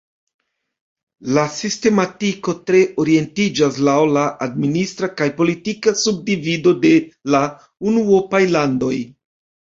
[1.37, 6.93] La sistematiko tre orientiĝas laŭ la administra kaj politika subdivido de
[7.35, 7.43] la
[7.93, 8.95] unuopaj landoj.